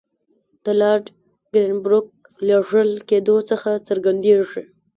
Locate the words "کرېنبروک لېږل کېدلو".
1.51-3.37